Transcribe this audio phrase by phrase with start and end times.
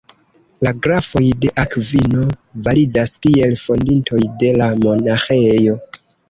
[0.67, 2.23] La grafoj de Akvino
[2.69, 5.79] validas kiel fondintoj de la monaĥejo.